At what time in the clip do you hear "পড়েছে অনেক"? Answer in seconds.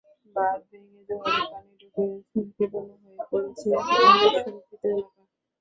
3.29-4.33